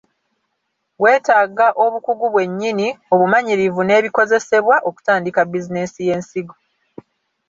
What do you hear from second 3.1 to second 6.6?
obumanyirivu n’ebikozesebwa okutandika bizinensi y’ensigo.